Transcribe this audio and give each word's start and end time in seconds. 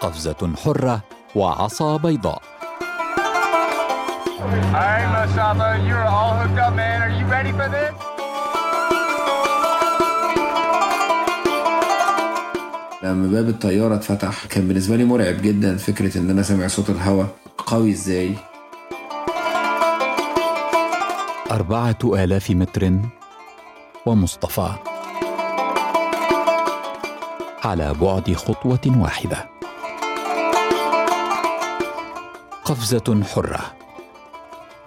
قفزة 0.00 0.52
حرة 0.64 1.00
وعصا 1.34 1.96
بيضاء. 1.96 2.42
لما 13.02 13.28
باب 13.28 13.48
الطيارة 13.48 13.94
اتفتح 13.94 14.46
كان 14.46 14.68
بالنسبة 14.68 14.96
لي 14.96 15.04
مرعب 15.04 15.42
جدا 15.42 15.76
فكرة 15.76 16.18
إن 16.18 16.30
أنا 16.30 16.42
سامع 16.42 16.66
صوت 16.66 16.90
الهواء. 16.90 17.28
قوي 17.66 17.90
إزاي؟ 17.90 18.34
أربعة 21.50 21.98
آلاف 22.04 22.50
متر 22.50 22.92
ومصطفى. 24.06 24.70
على 27.64 27.94
بعد 27.94 28.34
خطوة 28.34 28.80
واحدة. 28.86 29.57
قفزة 32.68 33.22
حرة 33.34 33.60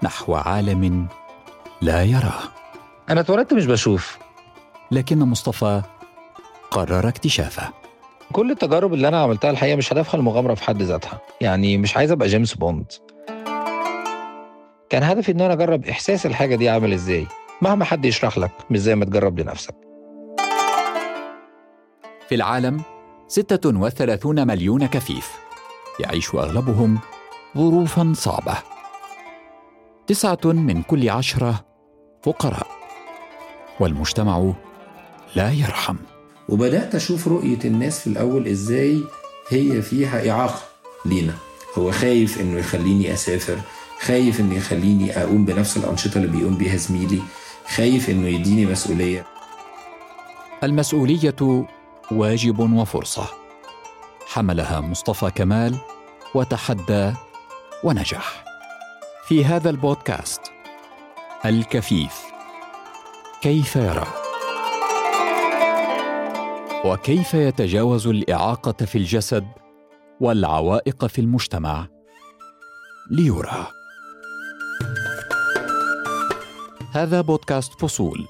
نحو 0.04 0.36
عالم 0.36 1.08
لا 1.82 2.04
يراه. 2.04 2.44
أنا 3.10 3.22
اتولدت 3.22 3.54
مش 3.54 3.66
بشوف. 3.66 4.18
لكن 4.92 5.20
مصطفى 5.20 5.82
قرر 6.72 7.08
اكتشافه. 7.08 7.70
كل 8.34 8.52
التجارب 8.52 8.94
اللي 8.94 9.08
أنا 9.08 9.22
عملتها 9.24 9.52
الحقيقة 9.52 9.76
مش 9.76 9.94
هدفها 9.94 10.16
المغامرة 10.20 10.54
في 10.54 10.64
حد 10.64 10.82
ذاتها. 10.82 11.22
يعني 11.42 11.78
مش 11.78 11.98
عايز 11.98 12.12
أبقى 12.12 12.28
جيمس 12.28 12.54
بوند. 12.54 12.92
كان 14.90 15.04
هدفي 15.04 15.32
إن 15.32 15.42
أنا 15.42 15.54
أجرب 15.54 15.86
إحساس 15.86 16.26
الحاجة 16.26 16.56
دي 16.56 16.70
عامل 16.70 16.94
إزاي. 16.94 17.28
مهما 17.62 17.86
حد 17.86 18.06
يشرح 18.06 18.38
لك 18.38 18.52
مش 18.70 18.80
زي 18.80 18.96
ما 18.96 19.06
تجرب 19.06 19.40
لنفسك. 19.40 19.76
في 22.30 22.36
العالم 22.36 22.82
36 23.28 24.48
مليون 24.48 24.86
كفيف 24.88 25.32
يعيش 26.00 26.36
أغلبهم 26.36 27.00
ظروفا 27.58 28.14
صعبة. 28.16 28.58
تسعة 30.08 30.40
من 30.46 30.82
كل 30.82 31.10
عشرة 31.10 31.66
فقراء. 32.24 32.68
والمجتمع 33.80 34.54
لا 35.36 35.52
يرحم. 35.52 35.96
وبدأت 36.50 36.96
أشوف 36.96 37.28
رؤية 37.28 37.60
الناس 37.66 38.00
في 38.00 38.08
الأول 38.08 38.48
إزاي 38.48 39.04
هي 39.50 39.82
فيها 39.82 40.32
إعاقة 40.32 40.62
لينا. 41.06 41.34
هو 41.78 41.92
خايف 41.92 42.42
إنه 42.42 42.60
يخليني 42.60 43.14
أسافر 43.14 43.58
خايف 44.02 44.40
إنه 44.40 44.56
يخليني 44.56 45.24
أقوم 45.24 45.46
بنفس 45.46 45.78
الأنشطة 45.78 46.18
اللي 46.18 46.28
بيقوم 46.28 46.58
بيها 46.58 46.76
زميلي 46.76 47.22
خايف 47.76 48.10
إنه 48.10 48.28
يديني 48.28 48.66
مسؤولية. 48.66 49.26
المسؤولية 50.64 51.66
واجب 52.12 52.60
وفرصة. 52.60 53.28
حملها 54.28 54.80
مصطفى 54.80 55.32
كمال 55.36 55.78
وتحدى 56.36 57.14
ونجح. 57.84 58.44
في 59.28 59.46
هذا 59.46 59.70
البودكاست 59.70 60.42
الكفيف. 61.46 62.22
كيف 63.42 63.76
يرى؟ 63.76 64.08
وكيف 66.86 67.34
يتجاوز 67.34 68.08
الإعاقة 68.08 68.86
في 68.86 68.98
الجسد 68.98 69.48
والعوائق 70.20 71.06
في 71.06 71.22
المجتمع؟ 71.22 71.88
ليرى. 73.12 73.68
هذا 76.94 77.22
بودكاست 77.22 77.82
فصول. 77.82 78.28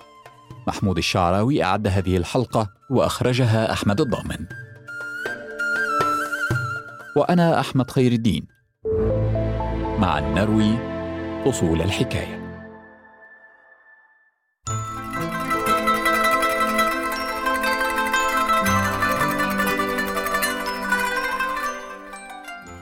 محمود 0.68 0.98
الشعراوي 0.98 1.64
أعد 1.64 1.88
هذه 1.88 2.18
الحلقة 2.18 2.70
وأخرجها 2.90 3.74
أحمد 3.74 4.02
الضامن. 4.02 4.46
وأنا 7.16 7.60
أحمد 7.60 7.92
خير 7.92 8.12
الدين. 8.12 8.51
مع 10.02 10.20
نروي 10.20 10.78
فصول 11.46 11.81
الحكاية 11.81 12.42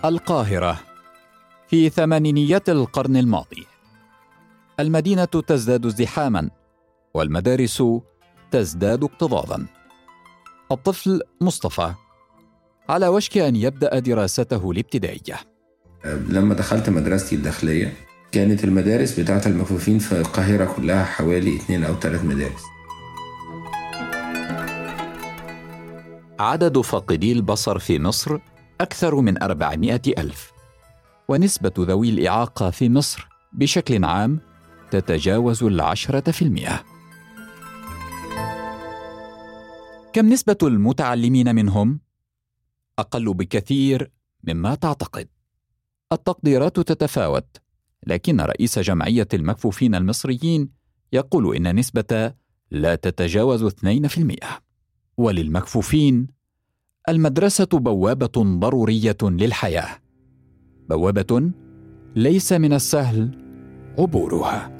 القاهرة 0.06 0.80
في 1.68 1.90
ثمانينيات 1.90 2.70
القرن 2.70 3.18
الماضي. 3.18 3.66
المدينة 4.80 5.26
تزداد 5.26 5.86
ازدحاما 5.86 6.50
والمدارس 7.14 7.84
تزداد 8.52 9.04
اكتظاظا. 9.04 9.68
الطفل 10.72 11.22
مصطفى 11.42 11.94
على 12.90 13.08
وشك 13.08 13.38
أن 13.38 13.56
يبدأ 13.56 14.00
دراسته 14.00 14.72
الابتدائية. 14.72 15.49
لما 16.06 16.54
دخلت 16.54 16.90
مدرستي 16.90 17.36
الداخلية 17.36 17.94
كانت 18.32 18.64
المدارس 18.64 19.20
بتاعت 19.20 19.48
المكفوفين 19.48 20.00
في 20.00 20.20
القاهرة 20.20 20.74
كلها 20.76 21.04
حوالي 21.04 21.56
اتنين 21.56 21.84
أو 21.84 21.96
تلات 21.96 22.24
مدارس. 22.24 22.64
عدد 26.40 26.82
فاقدي 26.82 27.32
البصر 27.32 27.80
في 27.80 28.00
مصر 28.00 28.38
أكثر 28.82 29.16
من 29.16 29.44
أربعمائة 29.44 30.02
ألف 30.18 30.52
ونسبة 31.28 31.72
ذوي 31.80 32.10
الإعاقة 32.10 32.70
في 32.70 32.90
مصر 32.90 33.28
بشكل 33.54 34.06
عام 34.06 34.40
تتجاوز 34.92 35.64
العشرة 35.64 36.31
في 36.31 36.42
المئة. 36.42 36.84
كم 40.14 40.30
نسبة 40.30 40.58
المتعلمين 40.64 41.56
منهم؟ 41.56 42.00
أقل 43.00 43.34
بكثير 43.34 44.12
مما 44.44 44.76
تعتقد. 44.76 45.28
التقديرات 46.12 46.80
تتفاوت 46.80 47.58
لكن 48.08 48.42
رئيس 48.42 48.80
جمعية 48.80 49.28
المكفوفين 49.34 49.96
المصريين 49.96 50.70
يقول 51.14 51.56
إن 51.56 51.75
نسبة 51.75 52.34
لا 52.72 52.96
تتجاوز 52.96 53.64
2% 53.64 54.46
وللمكفوفين 55.18 56.28
المدرسة 57.09 57.66
بوابة 57.74 58.59
ضرورية 58.59 59.18
للحياة. 59.24 59.88
بوابة 60.90 61.52
ليس 62.16 62.53
من 62.53 62.74
السهل 62.74 63.31
عبورها. 64.00 64.78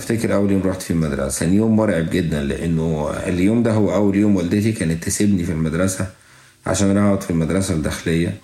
أفتكر 0.00 0.34
أول 0.34 0.50
يوم 0.52 0.62
رحت 0.62 0.82
في 0.82 0.90
المدرسة. 0.90 1.40
كان 1.46 1.54
يوم 1.54 1.76
مرعب 1.76 2.10
جدا 2.10 2.42
لأنه 2.42 3.10
اليوم 3.10 3.62
ده 3.62 3.72
هو 3.72 3.94
أول 3.94 4.16
يوم 4.16 4.36
والدتي 4.36 4.72
كانت 4.72 5.04
تسيبني 5.04 5.44
في 5.44 5.52
المدرسة 5.52 6.06
عشان 6.66 6.96
أقعد 6.96 7.22
في 7.22 7.30
المدرسة 7.30 7.74
الداخلية 7.74 8.34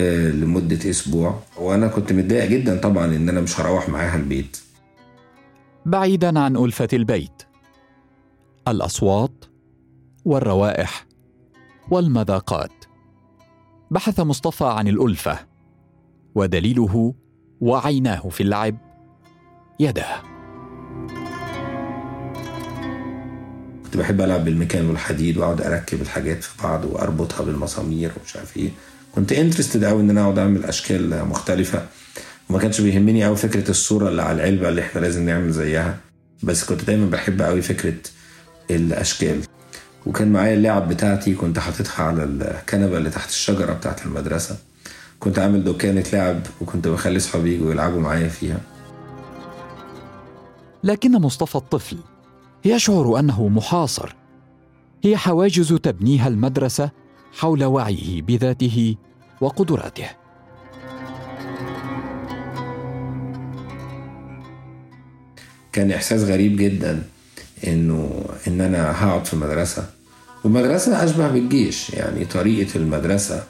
آه، 0.00 0.28
لمدة 0.30 0.90
أسبوع. 0.90 1.38
وأنا 1.58 1.88
كنت 1.88 2.12
متضايق 2.12 2.44
جدا 2.50 2.80
طبعا 2.80 3.04
إن 3.04 3.28
أنا 3.28 3.40
مش 3.40 3.60
هروح 3.60 3.88
معاها 3.88 4.16
البيت. 4.16 4.56
بعيدا 5.86 6.38
عن 6.40 6.56
ألفة 6.56 6.88
البيت. 6.92 7.42
الأصوات 8.68 9.44
والروائح 10.24 11.06
والمذاقات. 11.90 12.84
بحث 13.90 14.20
مصطفى 14.20 14.64
عن 14.64 14.88
الألفة 14.88 15.38
ودليله 16.34 17.14
وعيناه 17.60 18.28
في 18.28 18.42
اللعب 18.42 18.76
يداه. 19.80 20.33
كنت 23.84 23.96
بحب 23.96 24.20
ألعب 24.20 24.44
بالميكان 24.44 24.86
والحديد 24.88 25.36
وأقعد 25.38 25.60
أركب 25.60 26.02
الحاجات 26.02 26.44
في 26.44 26.62
بعض 26.62 26.84
وأربطها 26.84 27.44
بالمسامير 27.44 28.10
ومش 28.20 28.36
عارف 28.36 28.56
إيه. 28.56 28.70
كنت 29.14 29.32
انترستد 29.32 29.84
قوي 29.84 30.02
إن 30.02 30.10
أنا 30.10 30.22
أقعد 30.22 30.38
أعمل 30.38 30.64
أشكال 30.64 31.28
مختلفة. 31.28 31.86
وما 32.50 32.58
كانش 32.58 32.80
بيهمني 32.80 33.24
قوي 33.24 33.36
فكرة 33.36 33.70
الصورة 33.70 34.08
اللي 34.08 34.22
على 34.22 34.36
العلبة 34.36 34.68
اللي 34.68 34.80
إحنا 34.80 35.00
لازم 35.00 35.26
نعمل 35.26 35.52
زيها. 35.52 35.98
بس 36.42 36.64
كنت 36.64 36.84
دايما 36.84 37.10
بحب 37.10 37.42
قوي 37.42 37.62
فكرة 37.62 37.94
الأشكال. 38.70 39.40
وكان 40.06 40.32
معايا 40.32 40.54
اللعب 40.54 40.88
بتاعتي 40.88 41.34
كنت 41.34 41.58
حاططها 41.58 42.04
على 42.04 42.24
الكنبة 42.24 42.98
اللي 42.98 43.10
تحت 43.10 43.28
الشجرة 43.28 43.72
بتاعت 43.72 44.06
المدرسة. 44.06 44.56
كنت 45.20 45.38
عامل 45.38 45.64
دكانة 45.64 46.04
لعب 46.12 46.40
وكنت 46.60 46.88
بخلي 46.88 47.18
صحابي 47.18 47.54
يجوا 47.54 47.70
يلعبوا 47.72 48.00
معايا 48.00 48.28
فيها. 48.28 48.60
لكن 50.84 51.12
مصطفى 51.12 51.56
الطفل 51.56 51.96
يشعر 52.64 53.18
أنه 53.18 53.48
محاصر. 53.48 54.14
هي 55.04 55.16
حواجز 55.16 55.72
تبنيها 55.72 56.28
المدرسة 56.28 56.90
حول 57.32 57.64
وعيه 57.64 58.22
بذاته 58.22 58.96
وقدراته. 59.40 60.08
كان 65.72 65.90
إحساس 65.92 66.22
غريب 66.22 66.56
جدا 66.56 67.02
إنه 67.66 68.24
إن 68.48 68.60
أنا 68.60 69.04
هقعد 69.04 69.24
في 69.24 69.36
مدرسة 69.36 69.90
والمدرسة 70.44 71.04
أشبه 71.04 71.28
بالجيش 71.28 71.90
يعني 71.90 72.24
طريقة 72.24 72.76
المدرسة 72.76 73.44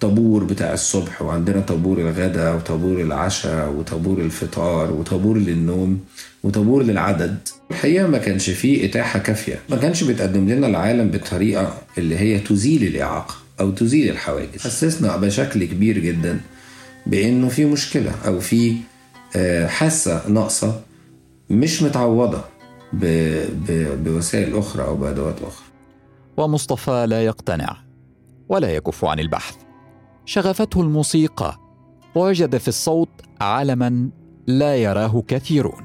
طابور 0.00 0.44
بتاع 0.44 0.72
الصبح 0.72 1.22
وعندنا 1.22 1.60
طابور 1.60 1.98
الغداء 1.98 2.56
وطابور 2.56 3.00
العشاء 3.00 3.70
وطابور 3.72 4.20
الفطار 4.20 4.92
وطابور 4.92 5.38
للنوم 5.38 6.00
وطابور 6.42 6.82
للعدد. 6.82 7.38
الحقيقة 7.70 8.06
ما 8.06 8.18
كانش 8.18 8.50
فيه 8.50 8.86
إتاحة 8.86 9.18
كافية. 9.18 9.60
ما 9.70 9.76
كانش 9.76 10.04
بيتقدم 10.04 10.48
لنا 10.48 10.66
العالم 10.66 11.10
بالطريقة 11.10 11.78
اللي 11.98 12.18
هي 12.18 12.38
تزيل 12.38 12.82
الإعاقة 12.82 13.34
أو 13.60 13.70
تزيل 13.70 14.10
الحواجز. 14.10 14.60
حسسنا 14.60 15.16
بشكل 15.16 15.64
كبير 15.64 15.98
جدا 15.98 16.40
بأنه 17.06 17.48
في 17.48 17.64
مشكلة 17.64 18.12
أو 18.26 18.40
في 18.40 18.76
آه، 19.36 19.66
حاسة 19.66 20.28
ناقصة 20.28 20.80
مش 21.50 21.82
متعوضة 21.82 22.44
بوسائل 22.92 24.56
أخرى 24.58 24.84
أو 24.84 24.96
بأدوات 24.96 25.36
أخرى. 25.42 25.66
ومصطفى 26.36 27.06
لا 27.08 27.24
يقتنع 27.24 27.76
ولا 28.48 28.74
يكف 28.74 29.04
عن 29.04 29.18
البحث. 29.20 29.67
شغفته 30.28 30.80
الموسيقى 30.80 31.58
ووجد 32.14 32.56
في 32.56 32.68
الصوت 32.68 33.08
عالما 33.40 34.10
لا 34.46 34.76
يراه 34.76 35.22
كثيرون. 35.28 35.82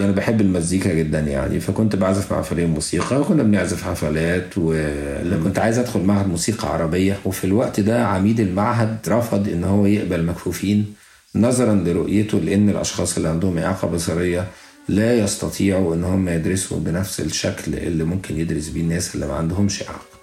أنا 0.00 0.12
بحب 0.12 0.40
المزيكا 0.40 0.94
جدا 0.94 1.20
يعني 1.20 1.60
فكنت 1.60 1.96
بعزف 1.96 2.32
مع 2.32 2.42
فريق 2.42 2.68
موسيقى 2.68 3.20
وكنا 3.20 3.42
بنعزف 3.42 3.82
حفلات 3.82 4.58
ولما 4.58 5.40
كنت 5.44 5.58
عايز 5.58 5.78
أدخل 5.78 6.00
معهد 6.00 6.28
موسيقى 6.28 6.72
عربية 6.72 7.18
وفي 7.24 7.44
الوقت 7.44 7.80
ده 7.80 8.06
عميد 8.06 8.40
المعهد 8.40 8.98
رفض 9.08 9.48
إن 9.48 9.64
هو 9.64 9.86
يقبل 9.86 10.24
مكفوفين 10.24 10.94
نظرا 11.34 11.74
لرؤيته 11.74 12.38
لأن 12.38 12.68
الأشخاص 12.68 13.16
اللي 13.16 13.28
عندهم 13.28 13.58
إعاقة 13.58 13.88
بصرية 13.88 14.46
لا 14.88 15.18
يستطيعوا 15.18 15.94
إن 15.94 16.04
هم 16.04 16.28
يدرسوا 16.28 16.78
بنفس 16.80 17.20
الشكل 17.20 17.74
اللي 17.74 18.04
ممكن 18.04 18.40
يدرس 18.40 18.68
بيه 18.68 18.80
الناس 18.80 19.14
اللي 19.14 19.26
ما 19.26 19.34
عندهمش 19.34 19.82
اعاقه 19.82 20.18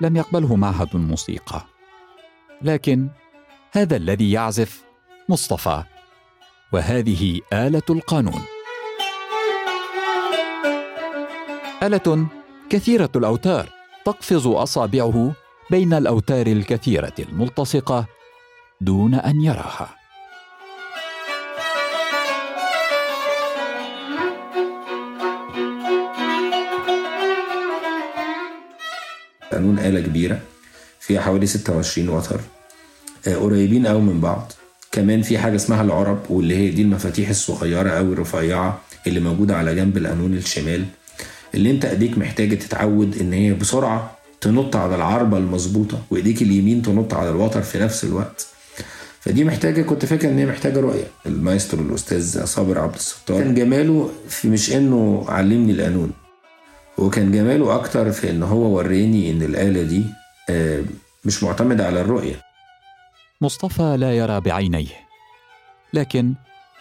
لم 0.00 0.16
يقبله 0.16 0.56
معهد 0.56 0.88
الموسيقى. 0.94 1.66
لكن 2.62 3.08
هذا 3.72 3.96
الذي 3.96 4.32
يعزف 4.32 4.82
مصطفى 5.28 5.82
وهذه 6.72 7.40
آلة 7.52 7.82
القانون. 7.90 8.42
آلة 11.82 12.26
كثيرة 12.70 13.10
الأوتار 13.16 13.68
تقفز 14.04 14.46
أصابعه 14.46 15.43
بين 15.70 15.92
الأوتار 15.94 16.46
الكثيرة 16.46 17.12
الملتصقة 17.18 18.06
دون 18.80 19.14
أن 19.14 19.40
يراها. 19.40 19.96
قانون 29.52 29.78
آلة 29.78 30.00
كبيرة 30.00 30.40
فيها 31.00 31.20
حوالي 31.20 31.46
26 31.46 32.08
وتر. 32.08 32.40
آه، 33.28 33.34
قريبين 33.36 33.86
قوي 33.86 34.00
من 34.00 34.20
بعض. 34.20 34.52
كمان 34.92 35.22
في 35.22 35.38
حاجة 35.38 35.56
اسمها 35.56 35.82
العرب 35.82 36.18
واللي 36.30 36.56
هي 36.56 36.70
دي 36.70 36.82
المفاتيح 36.82 37.28
الصغيرة 37.28 37.90
أوي 37.90 38.12
الرفيعة 38.12 38.80
اللي 39.06 39.20
موجودة 39.20 39.56
على 39.56 39.74
جنب 39.74 39.96
القانون 39.96 40.34
الشمال. 40.34 40.84
اللي 41.54 41.70
انت 41.70 41.84
ايديك 41.84 42.18
محتاجة 42.18 42.54
تتعود 42.54 43.18
إن 43.20 43.32
هي 43.32 43.52
بسرعة 43.54 44.16
تنط 44.44 44.76
على 44.76 44.94
العربة 44.94 45.38
المظبوطة 45.38 46.02
وإيديك 46.10 46.42
اليمين 46.42 46.82
تنط 46.82 47.14
على 47.14 47.30
الوتر 47.30 47.62
في 47.62 47.78
نفس 47.78 48.04
الوقت. 48.04 48.46
فدي 49.20 49.44
محتاجة 49.44 49.82
كنت 49.82 50.04
فاكر 50.04 50.28
إن 50.28 50.38
هي 50.38 50.46
محتاجة 50.46 50.80
رؤية. 50.80 51.06
المايسترو 51.26 51.82
الأستاذ 51.82 52.44
صابر 52.44 52.78
عبد 52.78 52.94
الستار. 52.94 53.38
كان 53.38 53.54
جماله 53.54 54.10
في 54.28 54.48
مش 54.48 54.72
إنه 54.72 55.24
علمني 55.28 55.72
القانون. 55.72 56.10
هو 57.00 57.10
كان 57.10 57.32
جماله 57.32 57.74
أكتر 57.74 58.12
في 58.12 58.30
إن 58.30 58.42
هو 58.42 58.76
وريني 58.76 59.30
إن 59.30 59.42
الآلة 59.42 59.82
دي 59.82 60.04
آه، 60.50 60.82
مش 61.24 61.42
معتمدة 61.42 61.86
على 61.86 62.00
الرؤية. 62.00 62.42
مصطفى 63.40 63.96
لا 63.98 64.16
يرى 64.16 64.40
بعينيه 64.40 65.08
لكن 65.92 66.34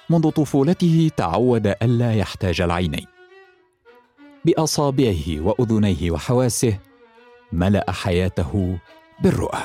منذ 0.09 0.29
طفولته 0.29 1.11
تعود 1.17 1.67
ألا 1.67 2.13
يحتاج 2.13 2.61
العينين. 2.61 3.05
بأصابعه 4.45 5.39
وأذنيه 5.39 6.11
وحواسه 6.11 6.77
ملأ 7.53 7.91
حياته 7.91 8.77
بالرؤى. 9.23 9.63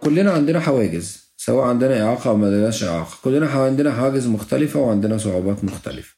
كلنا 0.00 0.32
عندنا 0.32 0.60
حواجز 0.60 1.34
سواء 1.36 1.64
عندنا 1.64 2.06
إعاقة 2.06 2.30
أو 2.30 2.36
ما 2.36 2.46
عندناش 2.46 2.84
إعاقة. 2.84 3.16
كلنا 3.24 3.46
عندنا 3.46 3.92
حواجز 3.92 4.26
مختلفة 4.26 4.80
وعندنا 4.80 5.18
صعوبات 5.18 5.64
مختلفة. 5.64 6.14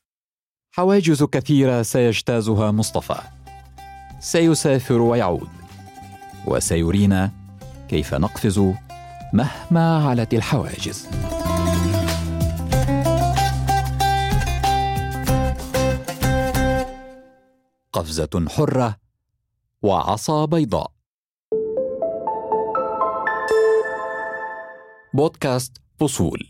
حواجز 0.73 1.23
كثيرة 1.25 1.83
سيجتازها 1.83 2.71
مصطفى. 2.71 3.19
سيسافر 4.21 5.01
ويعود. 5.01 5.49
وسيرينا 6.47 7.31
كيف 7.89 8.15
نقفز 8.15 8.61
مهما 9.33 10.09
علت 10.09 10.35
الحواجز. 10.35 11.09
قفزة 17.97 18.47
حرة 18.49 18.97
وعصا 19.83 20.45
بيضاء. 20.45 20.91
بودكاست 25.15 25.73
فصول. 26.01 26.47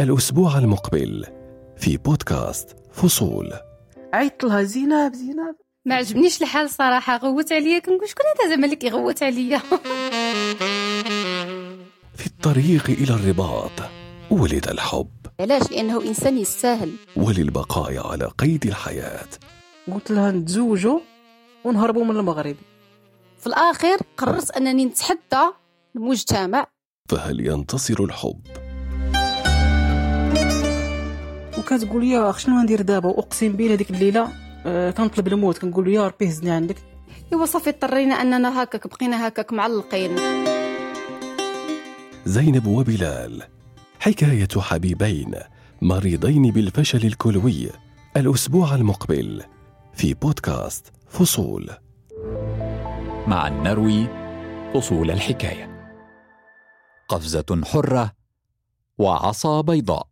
الأسبوع 0.00 0.58
المقبل 0.58 1.26
في 1.76 1.96
بودكاست 1.96 2.76
فصول. 2.92 3.52
عيطت 4.12 4.44
لها 4.44 4.62
زينب. 4.62 5.14
زينب 5.14 5.56
ما 5.84 5.94
عجبنيش 5.94 6.42
الحال 6.42 6.70
صراحة. 6.70 7.16
غوت 7.16 7.52
عليا. 7.52 7.78
كنقول 7.78 8.08
شكون 8.08 8.26
هذا 8.40 8.50
زعما 8.50 8.64
اللي 8.64 8.76
كيغوت 8.76 9.22
عليا. 9.22 9.58
في 12.14 12.26
الطريق 12.26 12.90
إلى 12.90 13.14
الرباط 13.14 13.72
ولد 14.30 14.68
الحب. 14.68 15.15
علاش؟ 15.40 15.70
لأنه 15.70 16.02
إنسان 16.02 16.38
يستاهل. 16.38 16.92
وللبقاء 17.16 18.06
على 18.06 18.24
قيد 18.38 18.66
الحياة. 18.66 19.28
قلت 19.92 20.10
لها 20.10 20.30
نتزوجوا 20.30 21.00
ونهربوا 21.64 22.04
من 22.04 22.16
المغرب. 22.16 22.56
في 23.40 23.46
الآخر 23.46 23.96
قررت 24.16 24.50
أنني 24.50 24.84
نتحدى 24.84 25.52
المجتمع. 25.96 26.66
فهل 27.08 27.46
ينتصر 27.46 28.04
الحب؟ 28.04 28.40
وكتقول 31.58 32.04
يا 32.04 32.30
أخ 32.30 32.38
شنو 32.38 32.60
ندير 32.60 32.82
دابا؟ 32.82 33.08
وأقسم 33.08 33.52
بالله 33.52 33.74
ديك 33.74 33.90
الليلة 33.90 34.28
آه 34.66 34.90
كنطلب 34.90 35.28
الموت. 35.28 35.58
كنقول 35.58 35.84
له 35.84 35.92
يا 35.92 36.06
ربي 36.06 36.28
هزني 36.28 36.50
عندك. 36.50 36.76
إيوا 37.32 37.46
صافي 37.46 37.70
اضطرينا 37.70 38.14
أننا 38.14 38.62
هكاك 38.62 38.86
بقينا 38.86 39.28
هكاك 39.28 39.52
معلقين 39.52 40.16
زينب 42.24 42.66
وبلال 42.66 43.42
حكاية 44.00 44.48
حبيبين 44.58 45.34
مريضين 45.82 46.50
بالفشل 46.50 47.06
الكلوي 47.06 47.70
الأسبوع 48.16 48.74
المقبل 48.74 49.42
في 49.94 50.14
بودكاست 50.14 50.92
فصول. 51.08 51.70
مع 53.26 53.48
النروي 53.48 54.06
فصول 54.74 55.10
الحكاية. 55.10 55.92
قفزة 57.08 57.60
حرة 57.64 58.12
وعصا 58.98 59.60
بيضاء. 59.60 60.06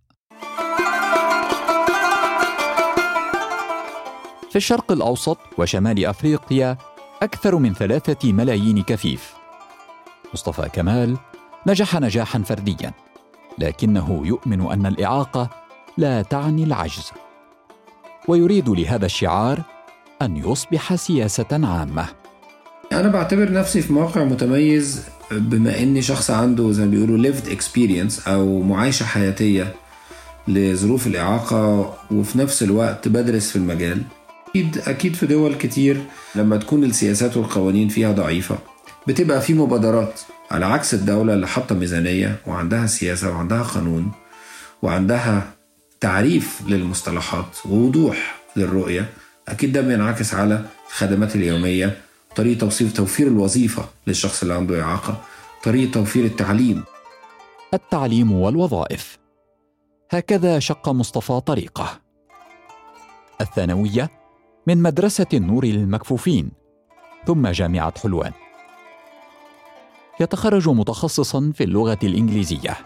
في 4.50 4.56
الشرق 4.56 4.92
الأوسط 4.92 5.38
وشمال 5.58 6.06
أفريقيا 6.06 6.78
أكثر 7.22 7.56
من 7.56 7.74
ثلاثة 7.74 8.32
ملايين 8.32 8.82
كفيف. 8.82 9.34
مصطفى 10.34 10.68
كمال 10.68 11.16
نجح 11.66 11.94
نجاحا 12.00 12.42
فرديا. 12.42 12.92
لكنه 13.58 14.22
يؤمن 14.24 14.60
أن 14.60 14.86
الإعاقة 14.86 15.50
لا 15.98 16.22
تعني 16.22 16.64
العجز. 16.64 17.10
ويريد 18.28 18.68
لهذا 18.68 19.06
الشعار 19.06 19.62
أن 20.22 20.36
يصبح 20.36 20.94
سياسة 20.94 21.46
عامة. 21.52 22.06
أنا 22.92 23.08
بعتبر 23.08 23.52
نفسي 23.52 23.82
في 23.82 23.92
موقع 23.92 24.24
متميز 24.24 25.02
بما 25.30 25.78
إني 25.78 26.02
شخص 26.02 26.30
عنده 26.30 26.72
زي 26.72 26.84
ما 26.84 26.90
بيقولوا 26.90 27.32
lived 27.32 27.46
experience 27.46 28.28
أو 28.28 28.62
معايشة 28.62 29.04
حياتية 29.04 29.74
لظروف 30.48 31.06
الإعاقة 31.06 31.94
وفي 32.10 32.38
نفس 32.38 32.62
الوقت 32.62 33.08
بدرس 33.08 33.50
في 33.50 33.56
المجال. 33.56 34.02
أكيد 34.48 34.78
أكيد 34.78 35.14
في 35.14 35.26
دول 35.26 35.54
كتير 35.54 36.02
لما 36.34 36.56
تكون 36.56 36.84
السياسات 36.84 37.36
والقوانين 37.36 37.88
فيها 37.88 38.12
ضعيفة 38.12 38.58
بتبقى 39.06 39.40
في 39.40 39.54
مبادرات. 39.54 40.20
على 40.54 40.66
عكس 40.66 40.94
الدولة 40.94 41.34
اللي 41.34 41.46
حاطة 41.46 41.74
ميزانية 41.74 42.36
وعندها 42.46 42.86
سياسة 42.86 43.30
وعندها 43.30 43.62
قانون 43.62 44.12
وعندها 44.82 45.50
تعريف 46.00 46.60
للمصطلحات 46.66 47.58
ووضوح 47.66 48.40
للرؤية 48.56 49.06
أكيد 49.48 49.72
ده 49.72 49.80
بينعكس 49.80 50.34
على 50.34 50.64
الخدمات 50.88 51.36
اليومية 51.36 51.96
طريقة 52.36 52.58
توصيف 52.58 52.92
توفير 52.92 53.26
الوظيفة 53.26 53.84
للشخص 54.06 54.42
اللي 54.42 54.54
عنده 54.54 54.82
إعاقة 54.82 55.20
طريقة 55.64 55.90
توفير 55.92 56.24
التعليم. 56.24 56.84
التعليم 57.74 58.32
والوظائف. 58.32 59.18
هكذا 60.10 60.58
شق 60.58 60.88
مصطفى 60.88 61.40
طريقة. 61.46 62.00
الثانوية 63.40 64.10
من 64.66 64.82
مدرسة 64.82 65.26
النور 65.34 65.64
للمكفوفين 65.64 66.50
ثم 67.26 67.48
جامعة 67.48 67.98
حلوان. 67.98 68.32
يتخرج 70.20 70.68
متخصصا 70.68 71.52
في 71.54 71.64
اللغة 71.64 71.98
الإنجليزية. 72.02 72.76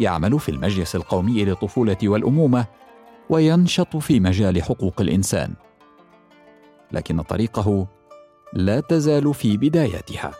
يعمل 0.00 0.40
في 0.40 0.48
المجلس 0.48 0.96
القومي 0.96 1.44
للطفولة 1.44 1.96
والأمومة 2.02 2.66
وينشط 3.30 3.96
في 3.96 4.20
مجال 4.20 4.62
حقوق 4.62 5.00
الإنسان. 5.00 5.54
لكن 6.92 7.22
طريقه 7.22 7.86
لا 8.52 8.80
تزال 8.80 9.34
في 9.34 9.56
بدايتها. 9.56 10.30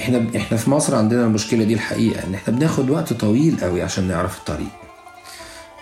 إحنا 0.00 0.26
إحنا 0.36 0.56
في 0.58 0.70
مصر 0.70 0.94
عندنا 0.94 1.24
المشكلة 1.24 1.64
دي 1.64 1.74
الحقيقة 1.74 2.26
إن 2.26 2.34
إحنا 2.34 2.54
بناخد 2.54 2.90
وقت 2.90 3.12
طويل 3.12 3.56
قوي 3.60 3.82
عشان 3.82 4.08
نعرف 4.08 4.38
الطريق. 4.38 4.87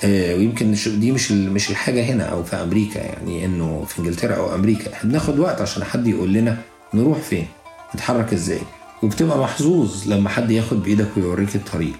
ويمكن 0.05 0.71
مش- 0.71 0.88
دي 0.88 1.12
مش 1.12 1.33
مش 1.33 1.71
الحاجة 1.71 2.05
هنا 2.05 2.25
أو 2.25 2.45
في 2.45 2.57
أمريكا 2.57 2.99
يعني 2.99 3.45
إنه 3.45 3.85
في 3.85 3.99
إنجلترا 3.99 4.35
أو 4.35 4.55
أمريكا. 4.55 4.93
إحنا 4.93 5.11
بناخد 5.11 5.38
وقت 5.38 5.61
عشان 5.61 5.85
حد 5.85 6.07
يقول 6.07 6.33
لنا 6.33 6.59
نروح 6.95 7.19
فين 7.19 7.47
نتحرك 7.95 8.33
إزاي. 8.33 8.61
وبتبقى 9.03 9.38
محظوظ 9.38 10.09
لما 10.09 10.29
حد 10.29 10.50
ياخد 10.50 10.83
بإيدك 10.83 11.09
ويوريك 11.17 11.57
الطريق. 11.57 11.95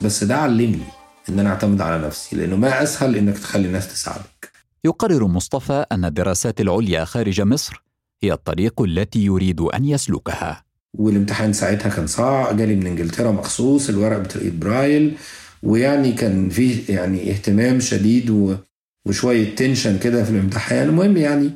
بس 0.00 0.24
ده 0.24 0.36
علمني 0.36 0.84
إن 1.28 1.38
أنا 1.38 1.50
أعتمد 1.50 1.80
على 1.80 2.06
نفسي 2.06 2.36
لأنه 2.36 2.56
ما 2.56 2.82
أسهل 2.82 3.16
إنك 3.16 3.38
تخلي 3.38 3.66
الناس 3.66 3.88
تساعدك. 3.88 4.50
يقرر 4.84 5.26
مصطفى 5.26 5.84
أن 5.92 6.04
الدراسات 6.04 6.60
العليا 6.60 7.04
خارج 7.04 7.40
مصر 7.40 7.82
هي 8.22 8.32
الطريق 8.32 8.82
التي 8.82 9.24
يريد 9.24 9.60
أن 9.60 9.84
يسلكها. 9.84 10.64
والامتحان 10.94 11.52
ساعتها 11.52 11.88
كان 11.88 12.06
صعب 12.06 12.56
جالي 12.56 12.74
من 12.76 12.86
إنجلترا 12.86 13.30
مخصوص 13.30 13.88
الورق 13.88 14.18
بطريقه 14.18 14.52
برايل 14.58 15.14
ويعني 15.62 16.12
كان 16.12 16.48
فيه 16.48 16.94
يعني 16.94 17.30
اهتمام 17.30 17.80
شديد. 17.80 18.58
وشوية 19.04 19.54
تنشن 19.54 19.98
كده 19.98 20.24
في 20.24 20.30
الامتحان. 20.30 20.88
المهم 20.88 21.16
يعني 21.16 21.50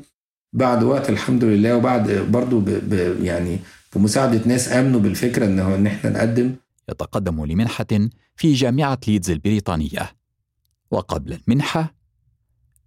بعد 0.53 0.83
وقت 0.83 1.11
الحمد 1.11 1.45
لله 1.45 1.77
وبعد 1.77 2.11
برضو 2.11 2.61
ب... 2.61 2.71
ب... 2.71 3.25
يعني 3.25 3.59
بمساعدة 3.97 4.41
ناس 4.47 4.73
آمنوا 4.73 5.01
بالفكرة 5.01 5.47
ان 5.47 5.59
إن 5.59 5.87
إحنا 5.87 6.11
نقدم. 6.11 6.55
يتقدم 6.89 7.45
لمنحة 7.45 7.87
في 8.37 8.53
جامعة 8.53 8.99
ليدز 9.09 9.31
البريطانية. 9.31 10.17
وقبل 10.91 11.33
المنحة 11.33 11.95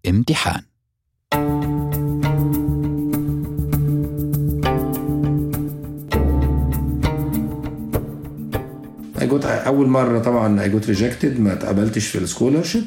امتحان. 0.08 0.62
Got 9.30 9.46
أول 9.46 9.88
مرة 9.88 10.20
طبعا 10.20 10.68
I 10.68 10.72
got 10.72 10.88
rejected 10.88 11.40
ما 11.40 11.54
اتقبلتش 11.54 12.08
في 12.08 12.18
ال 12.18 12.23
scholarship 12.23 12.84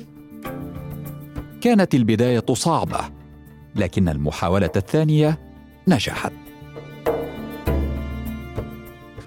كانت 1.61 1.95
البداية 1.95 2.45
صعبة 2.53 3.01
لكن 3.77 4.09
المحاولة 4.09 4.71
الثانية 4.77 5.39
نجحت. 5.89 6.33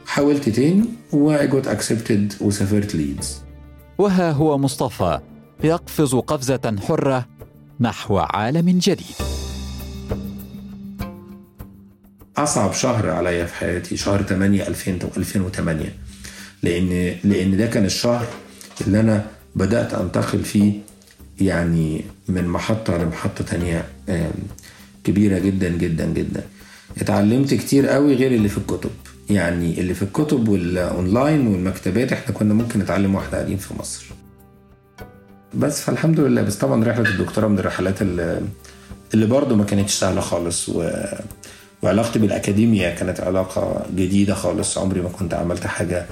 حاولت 0.05 0.49
تاني 0.49 0.85
و 1.13 1.37
I 1.37 1.49
got 1.49 1.65
accepted 1.67 2.41
وسافرت 2.41 2.95
ليدز 2.95 3.41
وها 3.97 4.31
هو 4.31 4.57
مصطفى 4.57 5.19
يقفز 5.63 6.15
قفزة 6.15 6.75
حرة 6.87 7.25
نحو 7.79 8.17
عالم 8.17 8.69
جديد. 8.69 9.15
أصعب 12.37 12.73
شهر 12.73 13.09
عليا 13.09 13.45
في 13.45 13.55
حياتي 13.55 13.97
شهر 13.97 14.23
8 14.23 14.67
2000 14.67 14.91
2008 15.17 15.93
لأن 16.63 17.15
لأن 17.23 17.57
ده 17.57 17.65
كان 17.65 17.85
الشهر 17.85 18.25
اللي 18.87 18.99
أنا 18.99 19.25
بدأت 19.55 19.93
أنتقل 19.93 20.43
فيه 20.43 20.73
يعني 21.41 22.01
من 22.27 22.47
محطة 22.47 22.97
لمحطة 22.97 23.43
تانية 23.43 23.85
كبيرة 25.03 25.39
جدا 25.39 25.69
جدا 25.69 26.05
جدا. 26.05 26.43
اتعلمت 27.01 27.53
كتير 27.53 27.87
قوي 27.87 28.13
غير 28.15 28.31
اللي 28.31 28.49
في 28.49 28.57
الكتب. 28.57 28.89
يعني 29.29 29.79
اللي 29.79 29.93
في 29.93 30.03
الكتب 30.03 30.47
والاونلاين 30.47 31.47
والمكتبات 31.47 32.11
إحنا 32.13 32.33
كنا 32.33 32.53
ممكن 32.53 32.79
نتعلم 32.79 33.15
وإحنا 33.15 33.31
قاعدين 33.31 33.57
في 33.57 33.73
مصر. 33.79 34.05
بس 35.53 35.81
فالحمد 35.81 36.19
لله 36.19 36.41
بس 36.41 36.55
طبعا 36.55 36.83
رحلة 36.83 37.09
الدكتوراه 37.09 37.47
من 37.47 37.59
الرحلات 37.59 38.01
اللي, 38.01 38.41
اللي 39.13 39.25
برضه 39.25 39.55
ما 39.55 39.63
كانتش 39.63 39.93
سهلة 39.93 40.21
خالص 40.21 40.69
و... 40.69 40.89
وعلاقتي 41.81 42.19
بالأكاديمية 42.19 42.89
كانت 42.89 43.19
علاقة 43.19 43.85
جديدة 43.95 44.33
خالص. 44.33 44.77
عمري 44.77 45.01
ما 45.01 45.09
كنت 45.09 45.33
عملت 45.33 45.67
حاجة 45.67 46.05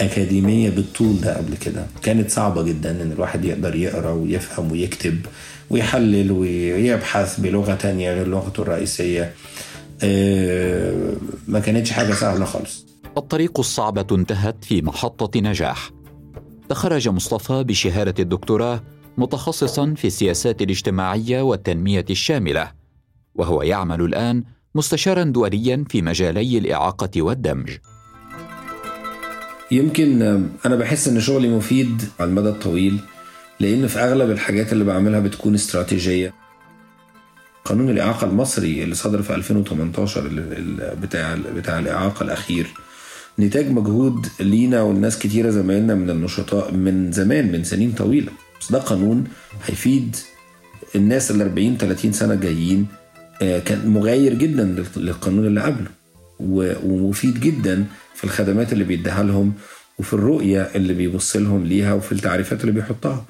أكاديمية 0.00 0.70
بالطول 0.70 1.20
ده 1.20 1.36
قبل 1.36 1.56
كده 1.56 1.86
كانت 2.02 2.30
صعبة 2.30 2.62
جدا 2.62 2.90
إن 3.02 3.12
الواحد 3.12 3.44
يقدر 3.44 3.74
يقرأ 3.74 4.10
ويفهم 4.10 4.72
ويكتب 4.72 5.26
ويحلل 5.70 6.32
ويبحث 6.32 7.40
بلغة 7.40 7.74
تانية 7.74 8.12
غير 8.12 8.26
لغته 8.26 8.62
الرئيسية 8.62 9.32
آه، 10.02 11.12
ما 11.48 11.60
كانتش 11.60 11.90
حاجة 11.90 12.12
سهلة 12.12 12.44
خالص 12.44 12.86
الطريق 13.16 13.58
الصعبة 13.58 14.06
انتهت 14.16 14.64
في 14.64 14.82
محطة 14.82 15.40
نجاح. 15.40 15.90
تخرج 16.68 17.08
مصطفى 17.08 17.64
بشهادة 17.64 18.14
الدكتوراه 18.22 18.82
متخصصا 19.18 19.94
في 19.96 20.06
السياسات 20.06 20.62
الاجتماعية 20.62 21.42
والتنمية 21.42 22.04
الشاملة، 22.10 22.72
وهو 23.34 23.62
يعمل 23.62 24.00
الآن 24.02 24.44
مستشارا 24.74 25.24
دوليا 25.24 25.84
في 25.90 26.02
مجالي 26.02 26.58
الإعاقة 26.58 27.22
والدمج. 27.22 27.70
يمكن 29.70 30.22
أنا 30.66 30.76
بحس 30.76 31.08
إن 31.08 31.20
شغلي 31.20 31.48
مفيد 31.48 32.02
على 32.20 32.28
المدى 32.30 32.48
الطويل 32.48 32.98
لأن 33.60 33.86
في 33.86 33.98
أغلب 33.98 34.30
الحاجات 34.30 34.72
اللي 34.72 34.84
بعملها 34.84 35.20
بتكون 35.20 35.54
استراتيجية. 35.54 36.34
قانون 37.64 37.90
الإعاقة 37.90 38.26
المصري 38.26 38.82
اللي 38.82 38.94
صدر 38.94 39.22
في 39.22 39.34
2018 39.34 40.26
ال- 40.26 40.38
ال- 40.38 40.96
بتاع 40.96 41.36
بتاع 41.56 41.78
الإعاقة 41.78 42.22
الأخير 42.24 42.66
نتاج 43.38 43.70
مجهود 43.70 44.26
لينا 44.40 44.82
والناس 44.82 45.18
كتيرة 45.18 45.50
زمايلنا 45.50 45.94
من 45.94 46.10
النشطاء 46.10 46.72
من 46.72 47.12
زمان 47.12 47.52
من 47.52 47.64
سنين 47.64 47.92
طويلة. 47.92 48.32
بس 48.60 48.72
ده 48.72 48.78
قانون 48.78 49.24
هيفيد 49.66 50.16
الناس 50.96 51.30
ال 51.30 51.42
40 51.42 51.76
30 51.78 52.12
سنة 52.12 52.34
جايين 52.34 52.86
آه، 53.42 53.58
كان 53.58 53.88
مغاير 53.88 54.34
جدا 54.34 54.64
لل- 54.64 54.84
للقانون 55.04 55.46
اللي 55.46 55.60
قبله. 55.60 55.86
ومفيد 56.40 57.40
جدا 57.40 57.84
في 58.14 58.24
الخدمات 58.24 58.72
اللي 58.72 58.84
بيديها 58.84 59.22
لهم 59.22 59.52
وفي 59.98 60.12
الرؤية 60.12 60.62
اللي 60.74 60.94
بيبص 60.94 61.36
لهم 61.36 61.64
ليها 61.64 61.92
وفي 61.94 62.12
التعريفات 62.12 62.60
اللي 62.60 62.72
بيحطها. 62.72 63.24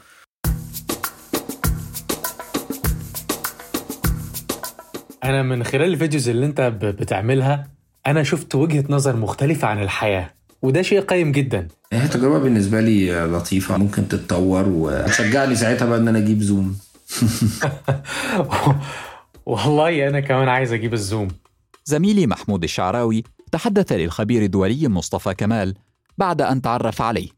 أنا 5.25 5.43
من 5.43 5.65
خلال 5.65 5.93
الفيديوز 5.93 6.29
اللي 6.29 6.47
أنت 6.47 6.61
ب- 6.61 6.79
بتعملها 6.85 7.69
أنا 8.07 8.23
شفت 8.23 8.55
وجهة 8.55 8.85
نظر 8.89 9.17
مختلفة 9.17 9.69
عن 9.69 9.83
الحياة 9.83 10.31
وده 10.63 10.83
شيء 10.83 11.01
قيم 11.01 11.33
جدا. 11.33 11.69
هي 11.93 12.09
تجربة 12.09 12.39
بالنسبة 12.39 12.81
لي 12.81 13.27
لطيفة 13.27 13.77
ممكن 13.79 14.09
تتطور 14.09 14.65
وتشجعني 14.69 15.55
ساعتها 15.57 15.87
بقى 15.87 15.99
إن 15.99 16.09
أنا 16.09 16.19
أجيب 16.19 16.43
zoom 16.43 16.79
والله 19.47 20.09
أنا 20.09 20.21
كمان 20.21 20.49
عايز 20.49 20.73
أجيب 20.73 20.95
ال 20.95 21.01
zoom. 21.01 21.29
زميلي 21.89 22.27
محمود 22.27 22.63
الشعراوي 22.63 23.23
تحدث 23.53 23.93
للخبير 23.93 24.43
الدولي 24.43 24.89
مصطفى 24.89 25.35
كمال 25.35 25.75
بعد 26.19 26.43
أن 26.43 26.63
تعرف 26.63 27.03
عليه، 27.03 27.29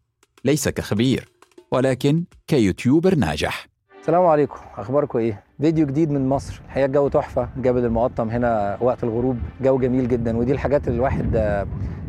ليس 0.44 0.68
كخبير 0.68 1.28
ولكن 1.72 2.24
ك 2.46 2.54
YouTuber 2.54 3.14
ناجح. 3.14 3.68
السلام 4.00 4.26
عليكم. 4.26 4.60
أخباركم 4.76 5.18
إيه؟ 5.18 5.44
فيديو 5.60 5.86
جديد 5.86 6.10
من 6.10 6.28
مصر. 6.28 6.60
الحقيقة 6.64 6.86
الجو 6.86 7.08
تحفة. 7.08 7.48
جبل 7.56 7.84
المقطم 7.84 8.30
هنا 8.30 8.78
وقت 8.80 9.04
الغروب. 9.04 9.38
جو 9.60 9.78
جميل 9.78 10.08
جدا. 10.08 10.36
ودي 10.36 10.52
الحاجات 10.52 10.88
اللي 10.88 10.96
الواحد 10.96 11.36
آه، 11.36 11.66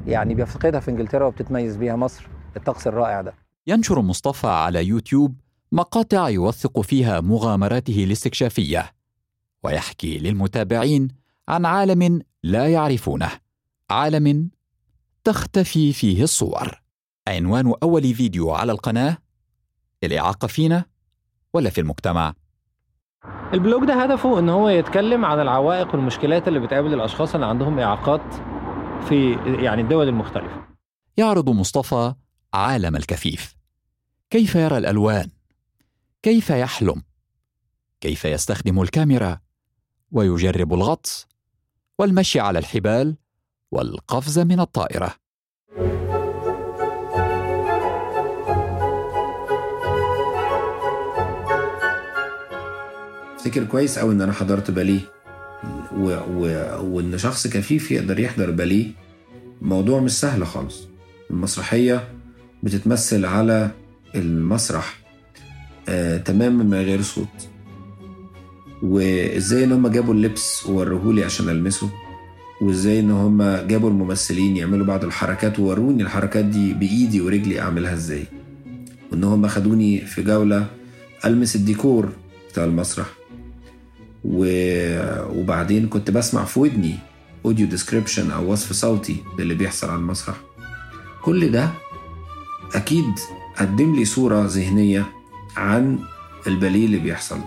يعني 0.07 0.35
بيفتقدها 0.35 0.79
في 0.79 0.91
إنجلترا 0.91 1.25
وبتتميز 1.25 1.77
بيها 1.77 1.95
مصر. 1.95 2.27
الطقس 2.57 2.87
الرائع 2.87 3.21
ده. 3.21 3.33
ينشر 3.67 4.01
مصطفى 4.01 4.47
على 4.47 4.85
يوتيوب 4.85 5.35
مقاطع 5.71 6.29
يوثق 6.29 6.81
فيها 6.81 7.21
مغامراته 7.21 8.03
الاستكشافية 8.03 8.91
ويحكي 9.63 10.19
للمتابعين 10.19 11.07
عن 11.49 11.65
عالم 11.65 12.21
لا 12.43 12.67
يعرفونه. 12.67 13.31
عالم 13.89 14.49
تختفي 15.23 15.93
فيه 15.93 16.23
الصور. 16.23 16.81
عنوان 17.27 17.73
أول 17.83 18.13
فيديو 18.13 18.51
على 18.51 18.71
القناة. 18.71 19.17
الإعاقة 20.03 20.47
فينا 20.47 20.85
ولا 21.53 21.69
في 21.69 21.81
المجتمع. 21.81 22.33
البلوج 23.53 23.85
ده 23.85 24.03
هدفه 24.03 24.39
إن 24.39 24.49
هو 24.49 24.69
يتكلم 24.69 25.25
عن 25.25 25.39
العوائق 25.39 25.95
والمشكلات 25.95 26.47
اللي 26.47 26.59
بتقابل 26.59 26.93
الأشخاص 26.93 27.33
اللي 27.33 27.45
عندهم 27.45 27.79
إعاقات 27.79 28.33
في 29.09 29.31
يعني 29.63 29.81
الدول 29.81 30.07
المختلفة. 30.07 30.67
يعرض 31.17 31.49
مصطفى 31.49 32.13
عالم 32.53 32.95
الكفيف. 32.95 33.55
كيف 34.29 34.55
يرى 34.55 34.77
الألوان؟ 34.77 35.29
كيف 36.23 36.49
يحلم؟ 36.49 37.03
كيف 38.01 38.25
يستخدم 38.25 38.81
الكاميرا؟ 38.81 39.39
ويجرب 40.11 40.73
الغطس؟ 40.73 41.27
والمشي 41.99 42.39
على 42.39 42.59
الحبال 42.59 43.15
والقفز 43.71 44.39
من 44.39 44.59
الطائرة. 44.59 45.15
أفتكر 53.35 53.63
كويس 53.63 53.99
قوي 53.99 54.13
إن 54.13 54.21
أنا 54.21 54.33
حضرت 54.33 54.71
باليه. 54.71 55.01
و... 55.97 56.17
و... 56.29 56.45
وإن 56.81 57.17
شخص 57.17 57.47
كفيف 57.47 57.91
يقدر 57.91 58.19
يحضر 58.19 58.51
باليه. 58.51 58.91
موضوع 59.61 59.99
مش 59.99 60.11
سهل 60.19 60.47
خالص. 60.47 60.87
المسرحية 61.31 62.07
بتتمثل 62.63 63.25
على 63.25 63.71
المسرح 64.15 64.99
آه 65.89 66.17
تماما 66.17 66.63
من 66.63 66.81
غير 66.81 67.01
صوت. 67.01 67.50
وإزاي 68.81 69.63
إن 69.63 69.71
هم 69.71 69.87
جابوا 69.87 70.13
اللبس 70.13 70.65
ووروهولي 70.65 71.23
عشان 71.23 71.49
ألمسه؟ 71.49 71.89
وإزاي 72.61 72.99
إن 72.99 73.11
هم 73.11 73.43
جابوا 73.43 73.89
الممثلين 73.89 74.57
يعملوا 74.57 74.85
بعض 74.85 75.03
الحركات 75.03 75.59
ووروني 75.59 76.03
الحركات 76.03 76.45
دي 76.45 76.73
بإيدي 76.73 77.21
ورجلي 77.21 77.59
أعملها 77.59 77.93
إزاي؟ 77.93 78.23
وإن 79.11 79.23
هم 79.23 79.47
خدوني 79.47 80.01
في 80.05 80.23
جولة 80.23 80.65
ألمس 81.25 81.55
الديكور 81.55 82.09
بتاع 82.51 82.63
المسرح. 82.63 83.05
و... 84.23 84.45
وبعدين 85.39 85.87
كنت 85.87 86.11
بسمع 86.11 86.45
في 86.45 86.59
ودني 86.59 86.95
audio 87.45 87.67
description 87.67 88.31
أو 88.31 88.51
وصف 88.51 88.73
صوتي 88.73 89.15
للي 89.39 89.53
بيحصل 89.53 89.89
على 89.89 89.99
المسرح. 89.99 90.35
كل 91.21 91.51
ده 91.51 91.69
أكيد 92.75 93.05
قدم 93.57 93.95
لي 93.95 94.05
صورة 94.05 94.45
ذهنية 94.45 95.05
عن 95.57 95.99
الباليه 96.47 96.85
اللي 96.85 96.97
بيحصل. 96.99 97.37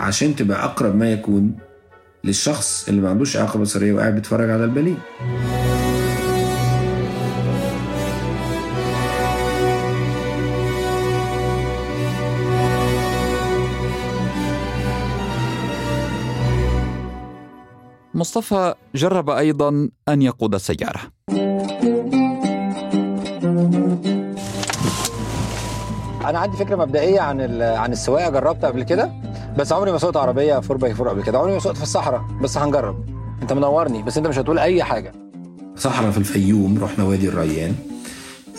عشان 0.00 0.36
تبقى 0.36 0.64
أقرب 0.64 0.96
ما 0.96 1.12
يكون 1.12 1.56
للشخص 2.24 2.88
اللي 2.88 3.00
ما 3.00 3.10
عندوش 3.10 3.36
اعاقه 3.36 3.58
بصريه 3.58 3.92
وقاعد 3.92 4.14
بيتفرج 4.14 4.50
على 4.50 4.64
الباليه 4.64 4.96
مصطفى 18.14 18.74
جرب 18.94 19.30
أيضا 19.30 19.88
أن 20.08 20.22
يقود 20.22 20.54
السياره 20.54 21.00
أنا 26.24 26.38
عندي 26.38 26.56
فكرة 26.56 26.76
مبدئية 26.76 27.20
عن 27.20 27.62
عن 27.62 27.92
السواقة. 27.92 28.30
جربت 28.30 28.64
قبل 28.64 28.82
كده؟ 28.82 29.10
بس 29.58 29.72
عمري 29.72 29.92
ما 29.92 29.98
سوقت 29.98 30.16
عربية 30.16 30.56
4 30.56 30.78
باي 30.78 30.92
4 30.92 31.10
قبل 31.14 31.22
كده. 31.22 31.38
عمري 31.38 31.52
ما 31.52 31.58
سوقت 31.58 31.76
في 31.76 31.82
الصحراء 31.82 32.24
بس 32.42 32.58
هنجرب. 32.58 33.04
انت 33.42 33.52
منورني 33.52 34.02
بس 34.02 34.16
انت 34.18 34.26
مش 34.26 34.38
هتقول 34.38 34.58
أي 34.58 34.84
حاجة. 34.84 35.12
صحراء 35.76 36.10
في 36.10 36.18
الفيوم 36.18 36.78
رحنا 36.84 37.04
وادي 37.04 37.28
الريان. 37.28 37.74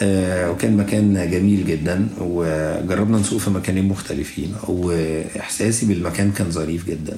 آه، 0.04 0.52
وكان 0.52 0.78
مكان 0.78 1.32
جميل 1.32 1.66
جدا 1.66 2.10
وجربنا 2.22 3.18
نسوق 3.18 3.40
في 3.40 3.50
مكانين 3.50 3.88
مختلفين 3.88 4.56
وإحساسي 4.68 5.86
بالمكان 5.86 6.32
كان 6.32 6.52
ظريف 6.52 6.86
جدا. 6.88 7.18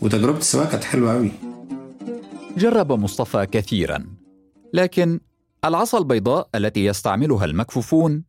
وتجربة 0.00 0.38
السواقة 0.38 0.70
كانت 0.70 0.84
حلوة 0.84 1.12
قوي 1.12 1.30
جرب 2.56 2.92
مصطفى 2.92 3.46
كثيرا. 3.46 4.06
لكن 4.72 5.20
العصا 5.64 5.98
البيضاء 5.98 6.48
التي 6.54 6.84
يستعملها 6.84 7.44
المكفوفون 7.44 8.24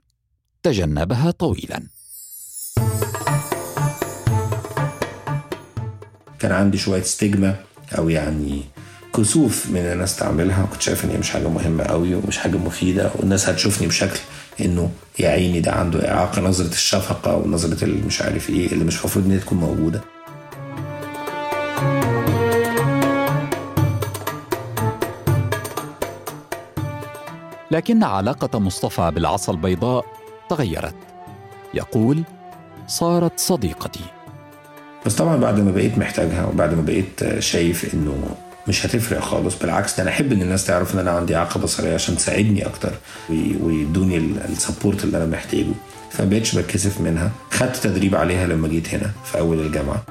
تجنبها 0.64 1.32
طويلا. 1.32 1.84
كان 6.46 6.54
عندي 6.54 6.78
شوية 6.78 7.02
ستيجما 7.02 7.56
أو 7.98 8.10
يعني 8.10 8.62
كسوف 9.16 9.70
من 9.70 9.78
أنا 9.78 10.04
أستعملها. 10.04 10.64
وكنت 10.64 10.82
شايف 10.82 11.06
إن 11.06 11.10
هي 11.10 11.18
مش 11.18 11.30
حاجة 11.30 11.48
مهمة 11.48 11.84
قوي 11.84 12.16
ومش 12.16 12.38
حاجة 12.38 12.58
مفيدة 12.58 13.12
والناس 13.16 13.50
هتشوفني 13.50 13.88
بشكل 13.88 14.20
إنه 14.62 14.92
يا 15.20 15.30
عيني 15.30 15.60
ده 15.60 15.72
عنده 15.72 16.12
إعاقة 16.12 16.42
نظرة 16.42 16.68
الشفقة 16.74 17.36
ونظره 17.36 17.84
اللي 17.84 18.02
مش 18.02 18.22
عارف 18.22 18.50
إيه 18.50 18.72
اللي 18.72 18.84
مش 18.84 19.00
المفروض 19.00 19.26
إن 19.26 19.32
هي 19.32 19.40
تكون 19.40 19.58
موجودة. 19.58 20.02
لكن 27.72 28.04
علاقة 28.04 28.60
مصطفى 28.60 29.12
بالعصا 29.12 29.52
البيضاء 29.52 30.06
تغيرت. 30.50 30.96
يقول 31.74 32.24
صارت 32.88 33.40
صديقتي. 33.40 34.04
بس 35.06 35.16
طبعا 35.16 35.38
بعد 35.38 35.60
ما 35.60 35.72
بقيت 35.72 35.98
محتاجها 35.98 36.46
وبعد 36.46 36.74
ما 36.74 36.82
بقيت 36.82 37.40
شايف 37.40 37.94
إنه 37.94 38.36
مش 38.68 38.86
هتفرق 38.86 39.20
خالص 39.20 39.60
بالعكس 39.60 39.98
ده 39.98 40.04
أنا 40.04 40.12
أحب 40.12 40.32
إن 40.32 40.42
الناس 40.42 40.66
تعرف 40.66 40.94
إن 40.94 41.00
أنا 41.00 41.12
عندي 41.12 41.36
اعاقه 41.36 41.60
بصريه 41.60 41.94
عشان 41.94 42.18
تساعدني 42.18 42.66
أكتر 42.66 42.92
وي- 43.30 43.56
ويدوني 43.64 44.18
ال- 44.18 44.42
ال 44.52 44.58
support 44.58 45.04
اللي 45.04 45.18
أنا 45.18 45.26
محتاجه. 45.26 45.66
فمبقتش 46.12 46.56
بتكسف 46.56 47.02
منها. 47.02 47.32
خدت 47.52 47.76
تدريب 47.76 48.16
عليها 48.16 48.48
لما 48.48 48.68
جيت 48.68 48.94
هنا 48.94 49.12
في 49.26 49.40
أول 49.40 49.60
الجامعة. 49.60 50.04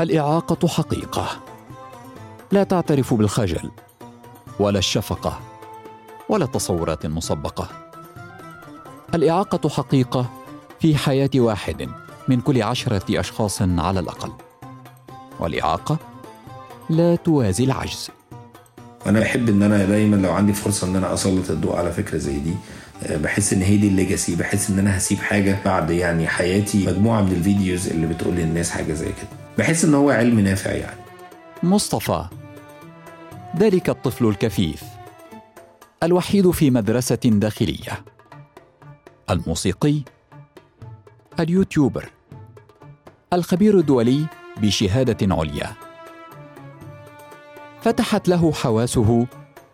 الإعاقة 0.00 0.68
حقيقة. 0.68 1.28
لا 2.52 2.64
تعترف 2.64 3.14
بالخجل 3.14 3.70
ولا 4.60 4.78
الشفقة. 4.78 5.40
ولا 6.34 6.44
التصورات 6.44 7.04
المسبقة 7.04 7.68
الإعاقة 9.14 9.68
حقيقة 9.68 10.30
في 10.80 10.96
حياة 10.96 11.30
واحد 11.36 11.88
من 12.28 12.40
كل 12.40 12.62
عشرة 12.62 13.20
أشخاص 13.20 13.62
على 13.62 14.00
الأقل. 14.00 14.32
والإعاقة 15.40 15.98
لا 16.90 17.16
توازي 17.16 17.64
العجز. 17.64 18.10
وأنا 19.06 19.20
بحب 19.20 19.48
إن 19.48 19.62
أنا 19.62 19.84
دايما 19.84 20.16
لو 20.16 20.32
عندي 20.32 20.52
فرصة 20.52 20.86
إن 20.86 20.96
أنا 20.96 21.14
أسلط 21.14 21.50
الضوء 21.50 21.76
على 21.76 21.92
فكرة 21.92 22.18
زي 22.18 22.38
دي. 22.38 22.54
آه، 23.02 23.16
بحس 23.16 23.52
إن 23.52 23.62
هي 23.62 23.76
دي 23.76 23.88
ال 23.88 23.94
legacy. 23.94 24.36
بحس 24.36 24.70
إن 24.70 24.78
أنا 24.78 24.96
هسيب 24.96 25.18
حاجة 25.18 25.58
بعد 25.64 25.90
يعني 25.90 26.28
حياتي 26.28 26.86
مجموعة 26.86 27.22
من 27.22 27.32
ال 27.32 27.40
videos 27.40 27.88
اللي 27.88 28.06
بتقول 28.06 28.34
للناس 28.34 28.70
حاجة 28.70 28.92
زي 28.92 29.06
كده. 29.06 29.28
بحس 29.58 29.84
إن 29.84 29.94
هو 29.94 30.10
علم 30.10 30.40
نافع 30.40 30.70
يعني. 30.72 31.00
مصطفى 31.62 32.24
ذلك 33.58 33.88
الطفل 33.88 34.26
الكفيف. 34.26 34.93
الوحيد 36.02 36.50
في 36.50 36.70
مدرسة 36.70 37.18
داخلية. 37.24 38.04
الموسيقي 39.30 40.00
اليوتيوبر 41.40 42.10
الخبير 43.32 43.78
الدولي 43.78 44.26
بشهادة 44.56 45.34
عليا. 45.34 45.72
فتحت 47.82 48.28
له 48.28 48.52
حواسه 48.52 49.26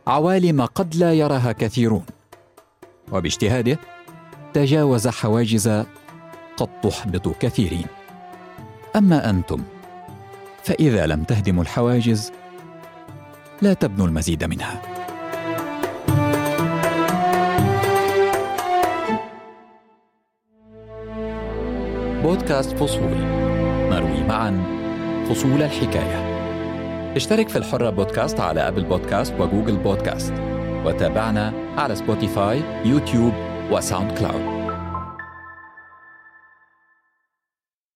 عوالم 0.07 0.65
قد 0.65 0.97
لا 0.97 1.15
يراها 1.15 1.53
كثيرون. 1.53 2.05
وباجتهاده 3.13 3.79
تجاوز 4.55 5.09
حواجز 5.09 5.69
قد 6.57 6.81
تحبط 6.83 7.29
كثيرين. 7.29 7.87
أما 8.97 9.31
أنتم 9.31 9.63
فإذا 10.65 11.07
لم 11.07 11.25
تهدموا 11.25 11.63
الحواجز 11.63 12.33
لا 13.63 13.73
تبنوا 13.73 14.07
المزيد 14.07 14.45
منها. 14.45 15.00
بودكاست 22.23 22.77
فصول. 22.77 23.17
نروي 23.91 24.23
معا 24.29 24.65
فصول 25.29 25.63
الحكاية. 25.63 26.41
اشترك 27.17 27.49
في 27.49 27.57
الحرة 27.57 27.91
بودكاست 27.91 28.41
على 28.41 28.69
Apple 28.69 28.85
Podcast 28.85 29.35
و 29.41 29.46
Google 29.46 29.77
Podcast. 29.77 30.33
وتابعنا 30.85 31.53
على 31.77 31.95
Spotify 31.95 32.61
YouTube 32.85 33.33
وساوند 33.71 34.19
كلاود. 34.19 34.60